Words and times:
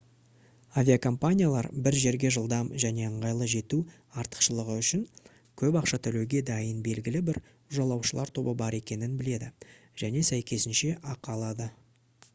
авиакомпаниялар 0.81 1.67
бір 1.87 1.95
жерге 2.03 2.29
жылдам 2.37 2.69
және 2.83 3.03
ыңғайлы 3.09 3.49
жету 3.51 3.77
артықшылығы 4.23 4.77
үшін 4.83 5.03
көп 5.63 5.77
ақша 5.81 5.99
төлеуге 6.07 6.41
дайын 6.47 6.79
белгілі 6.89 7.21
бір 7.29 7.41
жолаушылар 7.77 8.31
тобы 8.39 8.55
бар 8.63 8.79
екенін 8.79 9.15
біледі 9.21 9.51
және 10.05 10.25
сәйкесінше 10.31 10.95
ақы 11.15 11.31
алады 11.35 11.69